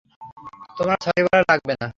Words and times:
তোমার 0.77 0.97
সরি 1.05 1.21
বলা 1.25 1.41
লাগবে 1.49 1.73
না। 1.81 1.87